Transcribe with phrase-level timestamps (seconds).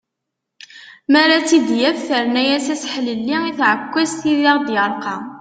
[1.11, 5.15] Mi ara tt-id-yaf terna-yas aseḥlelli i tεekkazt i d aɣ-yerqa.